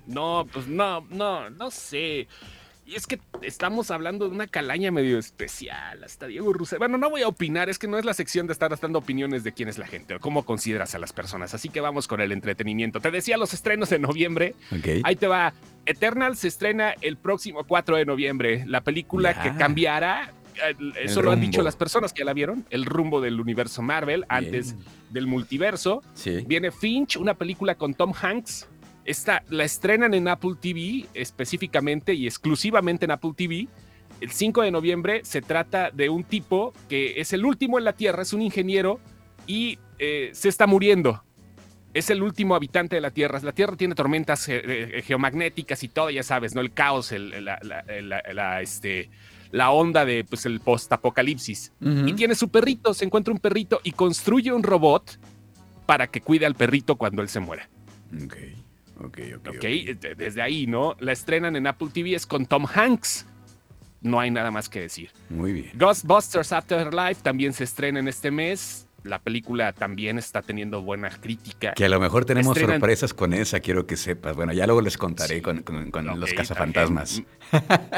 No, 0.08 0.48
pues 0.52 0.68
no, 0.68 1.06
no, 1.10 1.50
no 1.50 1.70
sé. 1.70 2.28
Y 2.88 2.94
es 2.94 3.08
que 3.08 3.20
estamos 3.42 3.90
hablando 3.90 4.30
de 4.30 4.36
una 4.36 4.46
calaña 4.46 4.92
medio 4.92 5.18
especial, 5.18 6.04
hasta 6.04 6.28
Diego 6.28 6.54
Rousseff. 6.54 6.78
Bueno, 6.78 7.00
no 7.00 7.10
voy 7.10 7.24
a 7.24 7.28
opinar, 7.28 7.68
es 7.68 7.80
que 7.80 7.88
no 7.88 7.98
es 7.98 8.06
la 8.06 8.14
sección 8.14 8.46
de 8.46 8.54
estar 8.54 8.80
dando 8.80 9.00
opiniones 9.00 9.44
de 9.44 9.54
quién 9.54 9.70
es 9.70 9.80
la 9.80 9.88
gente 9.88 10.14
o 10.14 10.20
cómo 10.20 10.46
consideras 10.46 10.94
a 10.94 11.00
las 11.00 11.12
personas. 11.12 11.56
Así 11.56 11.70
que 11.70 11.82
vamos 11.82 12.08
con 12.08 12.22
el 12.22 12.32
entretenimiento. 12.32 13.00
Te 13.00 13.10
decía 13.10 13.38
los 13.38 13.56
estrenos 13.56 13.90
de 13.90 13.98
noviembre. 13.98 14.54
Ahí 15.04 15.16
te 15.16 15.26
va. 15.26 15.54
Eternal 15.88 16.38
se 16.38 16.48
estrena 16.48 16.94
el 17.02 17.18
próximo 17.18 17.64
4 17.64 17.98
de 17.98 18.06
noviembre. 18.06 18.66
La 18.68 18.82
película 18.82 19.42
que 19.42 19.56
cambiará 19.56 20.32
eso 21.02 21.22
lo 21.22 21.32
han 21.32 21.42
dicho 21.42 21.62
las 21.62 21.76
personas 21.76 22.14
que 22.14 22.20
ya 22.20 22.26
la 22.26 22.34
vieron, 22.34 22.66
el 22.70 22.86
rumbo 22.86 23.20
del 23.20 23.40
universo 23.40 23.82
Marvel 23.82 24.26
antes 24.30 24.76
del 25.10 25.28
multiverso. 25.28 26.04
Viene 26.46 26.72
Finch, 26.72 27.18
una 27.18 27.34
película 27.34 27.76
con 27.76 27.94
Tom 27.94 28.14
Hanks, 28.20 28.68
esta 29.06 29.44
la 29.50 29.64
estrenan 29.64 30.14
en 30.14 30.28
Apple 30.28 30.54
TV 30.60 31.06
específicamente 31.14 32.14
y 32.14 32.26
exclusivamente 32.26 33.06
en 33.06 33.12
Apple 33.12 33.32
TV. 33.36 33.68
El 34.20 34.32
5 34.32 34.64
de 34.64 34.72
noviembre 34.72 35.22
se 35.24 35.42
trata 35.42 35.92
de 35.92 36.10
un 36.10 36.24
tipo 36.24 36.74
que 36.90 37.20
es 37.22 37.32
el 37.34 37.46
último 37.46 37.78
en 37.78 37.86
la 37.86 37.94
Tierra, 37.94 38.24
es 38.24 38.34
un 38.34 38.42
ingeniero 38.42 39.00
y 39.46 39.78
eh, 40.00 40.32
se 40.34 40.50
está 40.50 40.68
muriendo. 40.68 41.24
Es 41.94 42.10
el 42.10 42.24
último 42.24 42.56
habitante 42.56 42.96
de 42.96 43.02
la 43.02 43.12
Tierra. 43.12 43.40
La 43.42 43.54
Tierra 43.54 43.78
tiene 43.78 43.96
tormentas 43.96 44.48
eh, 44.50 45.02
geomagnéticas 45.06 45.84
y 45.84 45.88
todo, 45.88 46.10
ya 46.10 46.24
sabes, 46.24 46.54
¿no? 46.54 46.60
El 46.60 46.74
caos, 46.74 47.14
la, 47.14 48.62
este, 48.62 49.10
la 49.52 49.72
onda 49.72 50.04
de 50.04 50.26
pues, 50.26 50.46
el 50.46 50.60
post-apocalipsis. 50.60 51.72
Y 51.80 52.12
tiene 52.14 52.36
su 52.36 52.50
perrito, 52.50 52.94
se 52.94 53.06
encuentra 53.06 53.34
un 53.34 53.40
perrito 53.40 53.80
y 53.84 53.92
construye 53.92 54.52
un 54.52 54.64
robot 54.64 55.18
para 55.86 56.08
que 56.08 56.20
cuide 56.20 56.46
al 56.46 56.56
perrito 56.56 56.98
cuando 56.98 57.22
él 57.22 57.30
se 57.30 57.40
muera. 57.40 57.70
Okay. 58.26 58.65
Ok, 59.00 59.20
ok. 59.38 59.48
Ok, 59.56 59.64
desde 60.18 60.42
ahí, 60.42 60.68
¿no? 60.68 60.96
La 61.00 61.12
estrenan 61.12 61.56
en 61.56 61.68
Apple 61.68 61.90
TV, 61.94 62.16
es 62.16 62.26
con 62.26 62.46
Tom 62.46 62.66
Hanks. 62.74 63.26
No 64.02 64.20
hay 64.20 64.30
nada 64.30 64.52
más 64.52 64.70
que 64.70 64.82
decir. 64.82 65.10
Muy 65.30 65.52
bien. 65.52 65.72
Ghostbusters 65.74 66.52
Afterlife 66.52 67.22
también 67.22 67.54
se 67.54 67.64
estrena 67.64 68.00
en 68.00 68.08
este 68.08 68.30
mes 68.30 68.85
la 69.06 69.20
película 69.20 69.72
también 69.72 70.18
está 70.18 70.42
teniendo 70.42 70.82
buena 70.82 71.10
crítica. 71.10 71.74
Que 71.74 71.86
a 71.86 71.90
lo 71.90 72.00
mejor 72.00 72.26
tenemos 72.26 72.58
sorpresas 72.58 73.14
con 73.14 73.34
esa, 73.34 73.60
quiero 73.60 73.86
que 73.86 73.98
sepas. 73.98 74.36
Bueno, 74.36 74.52
ya 74.52 74.66
luego 74.66 74.82
les 74.82 74.98
contaré 74.98 75.42
con, 75.42 75.64
los 76.20 76.34
cazafantasmas. 76.34 77.22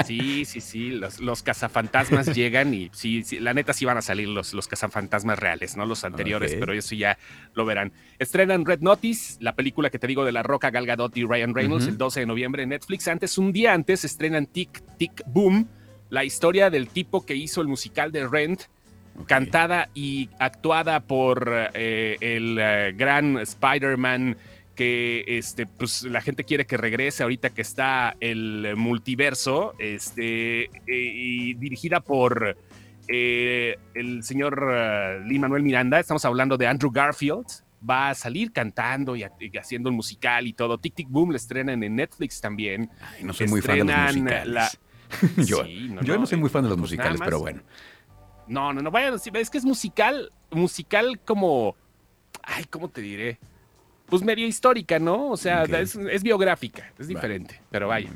Sí, 0.06 0.46
sí, 0.46 0.62
sí, 0.62 0.90
los, 0.90 1.44
cazafantasmas 1.44 2.28
llegan 2.36 2.74
y 2.74 2.90
sí, 2.94 3.24
la 3.40 3.54
neta 3.54 3.74
sí 3.74 3.86
van 3.86 3.98
a 3.98 4.02
salir 4.02 4.28
los, 4.28 4.54
los 4.54 4.68
cazafantasmas 4.68 5.40
reales, 5.40 5.78
no 5.78 5.86
los 5.86 6.04
anteriores, 6.04 6.56
pero 6.60 6.74
eso 6.74 6.94
ya 6.94 7.18
lo 7.54 7.66
verán. 7.66 7.94
Estrenan 8.20 8.66
Red 8.66 8.82
Notice, 8.82 9.38
la 9.40 9.56
película 9.56 9.90
que 9.90 10.00
te 10.00 10.08
digo 10.08 10.26
de 10.26 10.34
La 10.34 10.44
Roca, 10.44 10.72
Gal 10.72 10.86
Gadot 10.86 11.16
y 11.16 11.24
Ryan 11.24 11.56
Reynolds, 11.56 11.88
el 11.88 11.98
12 11.98 12.22
de 12.22 12.26
noviembre 12.26 12.64
en 12.64 12.70
Netflix. 12.70 13.08
Antes, 13.08 13.38
un 13.38 13.54
día 13.54 13.74
antes, 13.74 14.04
estrenan 14.04 14.46
Tic 14.46 14.84
Tic 14.98 15.24
Boom, 15.28 15.70
la 16.10 16.26
historia 16.26 16.70
del 16.70 16.90
tipo 16.90 17.26
que 17.26 17.36
hizo 17.36 17.62
el 17.62 17.68
musical 17.68 18.12
de 18.12 18.28
Rent 18.28 18.64
cantada 19.26 19.90
y 19.94 20.30
actuada 20.40 21.02
por 21.02 21.52
eh, 21.74 22.18
el 22.22 22.58
eh, 22.60 22.94
gran 22.96 23.38
Spider-Man 23.38 24.38
que 24.76 25.24
este, 25.28 25.66
pues, 25.66 26.04
la 26.04 26.22
gente 26.22 26.44
quiere 26.44 26.66
que 26.66 26.78
regrese 26.78 27.24
ahorita 27.24 27.50
que 27.50 27.64
está 27.64 28.16
el 28.20 28.76
multiverso, 28.78 29.74
este, 29.80 30.66
eh, 30.66 30.70
y 30.88 31.56
dirigida 31.56 32.00
por 32.00 32.58
el 33.10 34.22
señor 34.22 35.24
Lee 35.26 35.40
Manuel 35.40 35.64
Miranda, 35.64 35.98
estamos 35.98 36.26
hablando 36.26 36.58
de 36.58 36.68
Andrew 36.68 36.92
Garfield, 36.92 37.48
va 37.90 38.10
a 38.10 38.16
salir 38.16 38.52
cantando 38.52 39.16
y, 39.16 39.24
haciendo 39.58 39.90
el 39.90 39.96
musical 39.96 40.46
y 40.46 40.54
todo. 40.54 40.78
Tic 40.78 40.94
Tic 40.94 41.08
Boom 41.10 41.32
le 41.32 41.38
estrenan 41.38 41.82
en 41.84 41.96
Netflix 41.96 42.42
también. 42.42 42.90
no 43.24 43.34
soy 43.34 43.48
muy 43.48 43.62
fan 43.62 43.78
de 43.78 43.86
los 43.86 44.16
musicales. 44.16 44.80
yo, 45.38 45.64
no, 46.18 46.26
soy 46.26 46.38
muy 46.38 46.50
fan 46.50 46.64
de 46.64 46.70
los 46.70 46.78
pues 46.78 46.92
musicales, 46.92 47.22
pero 47.24 47.40
bueno. 47.40 47.62
No, 48.48 48.74
no, 48.74 48.82
no 48.82 48.92
vayan 48.92 49.10
a 49.10 49.14
decir, 49.14 49.36
es 49.38 49.50
que 49.50 49.58
es 49.58 49.66
musical, 49.66 50.32
musical 50.52 51.20
como, 51.20 51.76
ay, 52.44 52.66
¿cómo 52.66 52.90
te 52.90 53.02
diré? 53.02 53.40
Pues 54.08 54.24
medio 54.24 54.48
histórica, 54.48 55.00
¿no? 55.00 55.30
O 55.30 55.38
sea, 55.38 55.64
es, 55.64 56.24
biográfica, 56.24 56.92
es 56.98 57.08
diferente, 57.08 57.62
pero 57.70 57.90
vaya. 57.90 58.10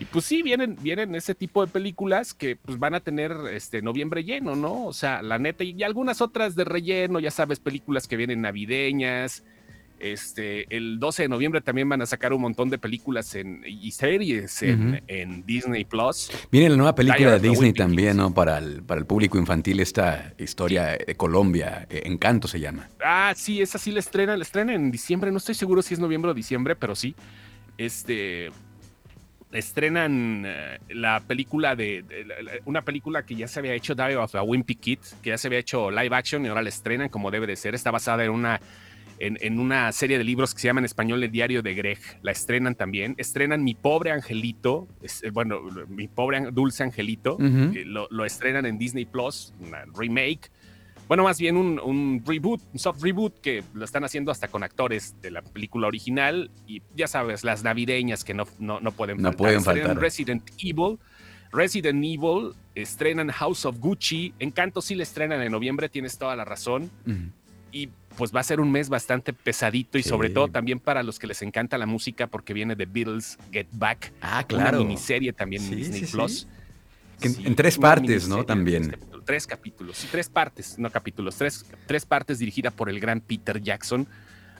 Y 0.00 0.04
pues 0.04 0.26
sí, 0.26 0.42
vienen, 0.42 0.76
vienen 0.80 1.14
ese 1.14 1.34
tipo 1.34 1.64
de 1.64 1.72
películas 1.72 2.34
que 2.34 2.54
pues 2.54 2.78
van 2.78 2.94
a 2.94 3.00
tener 3.00 3.32
este 3.50 3.82
noviembre 3.82 4.22
lleno, 4.22 4.54
¿no? 4.54 4.84
O 4.84 4.92
sea, 4.92 5.22
la 5.22 5.38
neta, 5.38 5.64
y 5.64 5.82
algunas 5.82 6.20
otras 6.20 6.54
de 6.54 6.64
relleno, 6.64 7.18
ya 7.18 7.30
sabes, 7.30 7.58
películas 7.58 8.06
que 8.06 8.16
vienen 8.16 8.42
navideñas, 8.42 9.42
este, 10.00 10.66
el 10.74 10.98
12 10.98 11.22
de 11.22 11.28
noviembre 11.28 11.60
también 11.60 11.88
van 11.88 12.02
a 12.02 12.06
sacar 12.06 12.32
un 12.32 12.40
montón 12.40 12.70
de 12.70 12.78
películas 12.78 13.34
en, 13.34 13.62
y 13.66 13.90
series 13.90 14.62
en, 14.62 15.44
Disney 15.46 15.84
Plus. 15.84 16.30
Viene 16.50 16.68
la 16.70 16.76
nueva 16.76 16.94
película 16.94 17.38
de 17.38 17.48
Disney 17.48 17.72
también, 17.72 18.16
¿no? 18.16 18.32
Para 18.32 18.58
el, 18.58 18.82
para 18.82 19.00
el 19.00 19.06
público 19.06 19.38
infantil, 19.38 19.80
esta 19.80 20.32
historia 20.38 20.96
de 21.06 21.14
Colombia, 21.14 21.86
eh, 21.90 22.02
Encanto 22.04 22.48
se 22.48 22.60
llama. 22.60 22.88
Ah, 23.04 23.32
sí, 23.36 23.60
esa 23.60 23.78
sí 23.78 23.90
la 23.90 24.00
estrena, 24.00 24.36
la 24.36 24.42
estrena 24.42 24.74
en 24.74 24.90
diciembre, 24.90 25.30
no 25.30 25.38
estoy 25.38 25.54
seguro 25.54 25.82
si 25.82 25.94
es 25.94 26.00
noviembre 26.00 26.30
o 26.30 26.34
diciembre, 26.34 26.76
pero 26.76 26.94
sí. 26.94 27.14
Este 27.76 28.50
estrenan 29.52 30.44
eh, 30.46 30.78
la 30.90 31.20
película 31.20 31.74
de, 31.74 32.04
una 32.66 32.82
película 32.82 33.24
que 33.24 33.34
ya 33.34 33.48
se 33.48 33.60
había 33.60 33.72
hecho 33.72 33.94
Diary 33.94 34.14
of 34.14 34.34
a 34.34 34.42
Wimpy 34.42 34.74
Kid, 34.74 34.98
que 35.22 35.30
ya 35.30 35.38
se 35.38 35.48
había 35.48 35.58
hecho 35.58 35.90
live 35.90 36.14
action 36.14 36.44
y 36.44 36.48
ahora 36.48 36.62
la 36.62 36.68
estrenan 36.68 37.08
como 37.08 37.30
debe 37.30 37.46
de 37.46 37.56
ser. 37.56 37.74
Está 37.74 37.90
basada 37.90 38.24
en 38.24 38.30
una 38.30 38.60
en, 39.20 39.58
una 39.58 39.90
serie 39.92 40.18
de 40.18 40.24
libros 40.24 40.54
que 40.54 40.60
se 40.60 40.68
llama 40.68 40.80
en 40.80 40.84
español 40.84 41.22
El 41.22 41.30
Diario 41.30 41.62
de 41.62 41.74
Greg. 41.74 41.98
La 42.22 42.32
estrenan 42.32 42.74
también. 42.74 43.14
Estrenan 43.18 43.62
Mi 43.64 43.74
Pobre 43.74 44.10
Angelito, 44.10 44.88
eh, 45.02 45.30
bueno, 45.30 45.60
Mi 45.88 46.08
Pobre 46.08 46.50
Dulce 46.52 46.82
Angelito, 46.82 47.36
lo, 47.38 48.24
estrenan 48.24 48.66
en 48.66 48.78
Disney 48.78 49.04
Plus, 49.04 49.54
una 49.60 49.84
remake. 49.96 50.50
Bueno, 51.08 51.24
más 51.24 51.38
bien 51.38 51.56
un, 51.56 52.22
reboot, 52.26 52.60
un 52.72 52.78
soft 52.78 53.02
reboot 53.02 53.40
que 53.40 53.64
lo 53.72 53.84
están 53.84 54.04
haciendo 54.04 54.30
hasta 54.30 54.48
con 54.48 54.62
actores 54.62 55.16
de 55.22 55.30
la 55.30 55.40
película 55.40 55.88
original 55.88 56.50
y 56.66 56.82
ya 56.94 57.06
sabes, 57.06 57.44
las 57.44 57.64
navideñas 57.64 58.24
que 58.24 58.34
no, 58.34 58.46
no, 58.58 58.78
no 58.80 58.92
pueden 58.92 59.22
no 59.22 59.32
Pueden 59.32 59.62
faltar. 59.62 59.98
Resident 59.98 60.42
Evil. 60.58 60.98
Resident 61.50 62.04
Evil, 62.04 62.52
estrenan 62.74 63.30
House 63.30 63.64
of 63.64 63.78
Gucci, 63.78 64.34
Encanto 64.38 64.82
sí 64.82 64.94
le 64.94 65.02
estrenan 65.02 65.40
en 65.40 65.50
noviembre, 65.50 65.88
tienes 65.88 66.18
toda 66.18 66.36
la 66.36 66.44
razón. 66.44 66.90
Y 67.72 67.90
pues 68.18 68.34
va 68.34 68.40
a 68.40 68.42
ser 68.42 68.60
un 68.60 68.72
mes 68.72 68.88
bastante 68.88 69.32
pesadito 69.32 69.96
y 69.96 70.02
sobre 70.02 70.28
todo 70.28 70.48
también 70.48 70.80
para 70.80 71.04
los 71.04 71.20
que 71.20 71.28
les 71.28 71.40
encanta 71.40 71.78
la 71.78 71.86
música 71.86 72.26
porque 72.26 72.52
viene 72.52 72.74
de 72.74 72.84
Beatles 72.84 73.38
Get 73.52 73.68
Back. 73.70 74.12
Ah, 74.20 74.44
claro. 74.46 74.78
Una 74.78 74.88
miniserie 74.88 75.32
también 75.32 75.62
en 75.62 75.76
Disney 75.76 76.04
Plus. 76.04 76.48
en, 77.20 77.54
tres 77.54 77.78
partes, 77.78 78.26
¿no? 78.26 78.44
También. 78.44 78.96
Tres 79.24 79.46
capítulos, 79.46 79.98
sí, 79.98 80.08
tres 80.10 80.28
partes, 80.28 80.78
no 80.78 80.90
capítulos, 80.90 81.36
tres, 81.36 81.64
tres 81.86 82.06
partes 82.06 82.40
dirigida 82.40 82.72
por 82.72 82.90
el 82.90 82.98
gran 82.98 83.20
Peter 83.20 83.62
Jackson. 83.62 84.08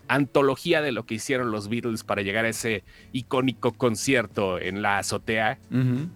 Antología 0.07 0.81
de 0.81 0.93
lo 0.93 1.05
que 1.05 1.15
hicieron 1.15 1.50
los 1.50 1.69
Beatles 1.69 2.05
para 2.05 2.23
llegar 2.23 2.45
a 2.45 2.50
ese 2.50 2.85
icónico 3.12 3.73
concierto 3.73 4.61
en 4.61 4.83
la 4.83 4.99
azotea. 4.99 5.59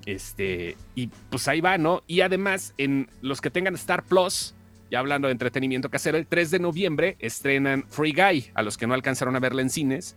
Este, 0.07 0.77
y 0.95 1.09
pues 1.29 1.49
ahí 1.49 1.61
va, 1.61 1.77
¿no? 1.77 2.03
Y 2.07 2.21
además, 2.21 2.73
en 2.79 3.09
los 3.21 3.41
que 3.41 3.51
tengan 3.51 3.75
Star 3.75 4.05
Plus, 4.05 4.55
ya 4.93 4.99
hablando 4.99 5.29
de 5.29 5.33
entretenimiento 5.33 5.89
casero, 5.89 6.19
el 6.19 6.27
3 6.27 6.51
de 6.51 6.59
noviembre 6.59 7.17
estrenan 7.19 7.87
Free 7.89 8.13
Guy, 8.13 8.51
a 8.53 8.61
los 8.61 8.77
que 8.77 8.87
no 8.87 8.93
alcanzaron 8.93 9.35
a 9.35 9.41
verla 9.41 9.63
en 9.63 9.71
cines. 9.71 10.17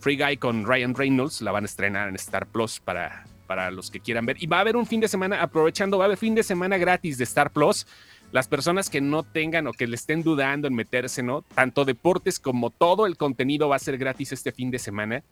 Free 0.00 0.16
Guy 0.16 0.38
con 0.38 0.66
Ryan 0.66 0.96
Reynolds, 0.96 1.40
la 1.40 1.52
van 1.52 1.62
a 1.62 1.66
estrenar 1.66 2.08
en 2.08 2.16
Star 2.16 2.48
Plus 2.48 2.80
para, 2.80 3.26
para 3.46 3.70
los 3.70 3.92
que 3.92 4.00
quieran 4.00 4.26
ver. 4.26 4.42
Y 4.42 4.48
va 4.48 4.56
a 4.56 4.62
haber 4.62 4.76
un 4.76 4.86
fin 4.86 4.98
de 4.98 5.06
semana, 5.06 5.40
aprovechando, 5.40 5.98
va 5.98 6.04
a 6.04 6.06
haber 6.06 6.18
fin 6.18 6.34
de 6.34 6.42
semana 6.42 6.78
gratis 6.78 7.16
de 7.16 7.22
Star 7.22 7.52
Plus 7.52 7.86
las 8.32 8.48
personas 8.48 8.90
que 8.90 9.00
no 9.00 9.22
tengan 9.22 9.68
o 9.68 9.72
que 9.72 9.86
le 9.86 9.94
estén 9.94 10.24
dudando 10.24 10.66
en 10.66 10.74
meterse, 10.74 11.22
¿no? 11.22 11.42
Tanto 11.54 11.84
deportes 11.84 12.40
como 12.40 12.70
todo 12.70 13.06
el 13.06 13.16
contenido 13.16 13.68
va 13.68 13.76
a 13.76 13.78
ser 13.78 13.98
gratis 13.98 14.32
este 14.32 14.50
fin 14.50 14.72
de 14.72 14.80
semana. 14.80 15.22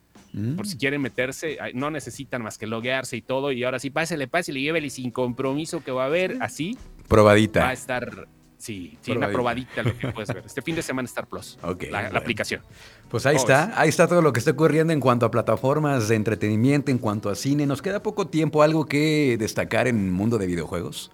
Por 0.55 0.65
si 0.65 0.75
mm. 0.75 0.79
quieren 0.79 1.01
meterse, 1.01 1.57
no 1.73 1.91
necesitan 1.91 2.41
más 2.41 2.57
que 2.57 2.67
loguearse 2.67 3.17
y 3.17 3.21
todo. 3.21 3.51
Y 3.51 3.65
ahora 3.65 3.79
sí, 3.79 3.89
pásele, 3.89 4.29
pásele, 4.29 4.61
llévele 4.61 4.89
sin 4.89 5.11
compromiso 5.11 5.83
que 5.83 5.91
va 5.91 6.03
a 6.03 6.07
haber 6.07 6.37
así. 6.41 6.77
Probadita. 7.09 7.59
Va 7.61 7.69
a 7.69 7.73
estar 7.73 8.27
Sí, 8.57 8.97
sí, 9.01 9.11
una 9.11 9.29
probadita 9.29 9.83
lo 9.83 9.97
que 9.97 10.07
puedes 10.13 10.33
ver. 10.33 10.43
Este 10.45 10.61
fin 10.61 10.75
de 10.75 10.81
semana 10.81 11.05
Star 11.05 11.27
Plus, 11.27 11.57
la, 11.91 12.07
aplicación. 12.07 12.61
Pues 13.09 13.25
ahí 13.25 13.35
está, 13.35 13.79
ahí 13.79 13.89
está 13.89 14.07
todo 14.07 14.21
lo 14.21 14.33
que 14.33 14.39
está 14.39 14.51
ocurriendo 14.51 14.93
en 14.93 14.99
cuanto 14.99 15.25
a 15.25 15.31
plataformas 15.31 16.07
de 16.07 16.15
entretenimiento, 16.15 16.91
en 16.91 16.97
cuanto 16.97 17.29
a 17.29 17.35
cine. 17.35 17.65
Nos 17.65 17.81
queda 17.81 18.01
poco 18.01 18.27
tiempo, 18.27 18.63
algo 18.63 18.85
que 18.85 19.37
destacar 19.39 19.87
en 19.87 19.97
el 19.97 20.11
mundo 20.11 20.37
de 20.37 20.47
videojuegos. 20.47 21.11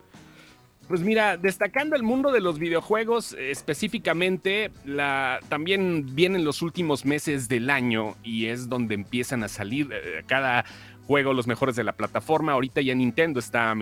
Pues 0.88 1.02
mira, 1.02 1.38
destacando 1.38 1.96
el 1.96 2.04
mundo 2.04 2.32
de 2.32 2.42
los 2.42 2.60
videojuegos 2.60 3.34
específicamente, 3.40 4.70
la, 4.86 5.40
también 5.48 6.14
vienen 6.14 6.44
los 6.44 6.62
últimos 6.62 7.06
meses 7.06 7.48
del 7.48 7.70
año 7.70 8.16
y 8.22 8.48
es 8.48 8.68
donde 8.68 8.96
empiezan 8.96 9.44
a 9.44 9.48
salir 9.48 9.90
eh, 9.94 10.24
cada 10.28 10.66
juego 11.08 11.34
los 11.34 11.48
mejores 11.48 11.76
de 11.76 11.84
la 11.84 11.94
plataforma. 11.94 12.54
Ahorita 12.54 12.82
ya 12.82 12.96
Nintendo 12.96 13.40
está 13.40 13.76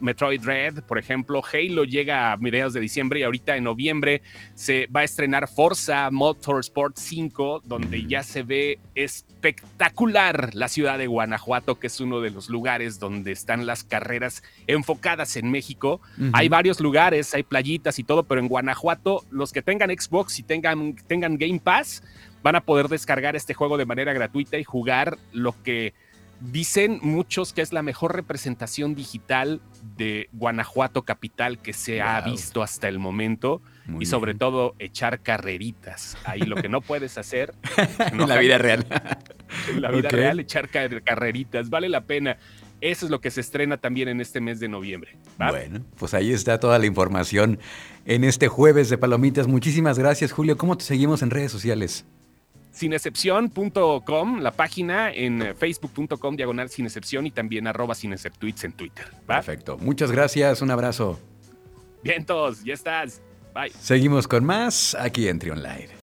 Metroid 0.00 0.44
Red, 0.44 0.82
por 0.84 0.98
ejemplo. 0.98 1.42
Halo 1.52 1.84
llega 1.84 2.32
a 2.32 2.36
mediados 2.36 2.72
de 2.72 2.80
diciembre 2.80 3.20
y 3.20 3.22
ahorita 3.22 3.56
en 3.56 3.64
noviembre 3.64 4.22
se 4.54 4.88
va 4.94 5.00
a 5.00 5.04
estrenar 5.04 5.48
Forza 5.48 6.10
Motorsport 6.10 6.96
5, 6.96 7.62
donde 7.64 8.06
ya 8.06 8.22
se 8.22 8.42
ve 8.42 8.78
espectacular 8.94 10.54
la 10.54 10.68
ciudad 10.68 10.98
de 10.98 11.06
Guanajuato, 11.06 11.78
que 11.78 11.86
es 11.86 12.00
uno 12.00 12.20
de 12.20 12.30
los 12.30 12.48
lugares 12.48 12.98
donde 12.98 13.32
están 13.32 13.66
las 13.66 13.84
carreras 13.84 14.42
enfocadas 14.66 15.36
en 15.36 15.50
México. 15.50 16.00
Hay 16.32 16.48
varios 16.48 16.80
lugares, 16.80 17.34
hay 17.34 17.42
playitas 17.42 17.98
y 17.98 18.04
todo, 18.04 18.24
pero 18.24 18.40
en 18.40 18.48
Guanajuato, 18.48 19.24
los 19.30 19.52
que 19.52 19.62
tengan 19.62 19.90
Xbox 19.90 20.38
y 20.38 20.42
tengan, 20.42 20.96
tengan 21.06 21.38
Game 21.38 21.60
Pass, 21.60 22.02
van 22.42 22.56
a 22.56 22.60
poder 22.60 22.88
descargar 22.88 23.36
este 23.36 23.54
juego 23.54 23.78
de 23.78 23.86
manera 23.86 24.12
gratuita 24.12 24.58
y 24.58 24.64
jugar 24.64 25.18
lo 25.32 25.54
que 25.62 25.94
Dicen 26.50 26.98
muchos 27.02 27.52
que 27.52 27.62
es 27.62 27.72
la 27.72 27.82
mejor 27.82 28.14
representación 28.14 28.94
digital 28.94 29.62
de 29.96 30.28
Guanajuato 30.32 31.02
capital 31.02 31.58
que 31.58 31.72
se 31.72 32.02
ha 32.02 32.20
visto 32.20 32.62
hasta 32.62 32.88
el 32.88 32.98
momento 32.98 33.62
y 33.98 34.06
sobre 34.06 34.34
todo 34.34 34.74
echar 34.78 35.20
carreritas. 35.20 36.18
Ahí 36.24 36.40
lo 36.40 36.56
que 36.56 36.68
no 36.68 36.80
puedes 36.80 37.16
hacer 37.16 37.54
en 38.12 38.28
la 38.28 38.36
vida 38.38 38.58
real. 38.58 38.86
en 39.70 39.80
la 39.80 39.90
vida 39.90 40.10
real 40.10 40.38
echar 40.40 40.68
carreritas, 40.68 41.70
vale 41.70 41.88
la 41.88 42.02
pena. 42.02 42.36
Eso 42.80 43.06
es 43.06 43.10
lo 43.10 43.20
que 43.22 43.30
se 43.30 43.40
estrena 43.40 43.78
también 43.78 44.08
en 44.08 44.20
este 44.20 44.42
mes 44.42 44.60
de 44.60 44.68
noviembre. 44.68 45.16
Bueno, 45.38 45.80
pues 45.96 46.12
ahí 46.12 46.32
está 46.32 46.60
toda 46.60 46.78
la 46.78 46.84
información 46.84 47.58
en 48.04 48.24
este 48.24 48.48
jueves 48.48 48.90
de 48.90 48.98
Palomitas. 48.98 49.46
Muchísimas 49.46 49.98
gracias, 49.98 50.32
Julio. 50.32 50.58
¿Cómo 50.58 50.76
te 50.76 50.84
seguimos 50.84 51.22
en 51.22 51.30
redes 51.30 51.50
sociales? 51.50 52.04
sinexcepción.com, 52.74 54.40
la 54.40 54.50
página 54.50 55.12
en 55.12 55.54
facebook.com 55.56 56.36
diagonal 56.36 56.68
sin 56.68 56.86
y 57.26 57.30
también 57.30 57.66
arroba 57.66 57.94
sin 57.94 58.12
en 58.64 58.72
Twitter. 58.72 59.06
Perfecto. 59.26 59.78
Muchas 59.78 60.10
gracias. 60.10 60.60
Un 60.60 60.70
abrazo. 60.70 61.18
Bien, 62.02 62.26
todos. 62.26 62.62
Ya 62.64 62.74
estás. 62.74 63.22
Bye. 63.54 63.70
Seguimos 63.80 64.28
con 64.28 64.44
más 64.44 64.94
aquí 64.98 65.28
en 65.28 65.38
Trion 65.38 65.62
Live. 65.62 65.88